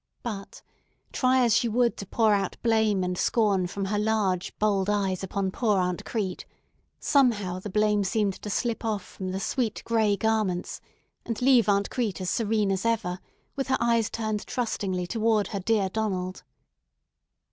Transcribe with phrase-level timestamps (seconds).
[0.23, 0.63] But,
[1.11, 5.21] try as she would to pour out blame and scorn from her large, bold eyes
[5.21, 6.47] upon poor Aunt Crete,
[6.99, 10.81] somehow the blame seemed to slip off from the sweet gray garments,
[11.23, 13.19] and leave Aunt Crete as serene as ever,
[13.55, 16.41] with her eyes turned trustingly toward her dear Donald.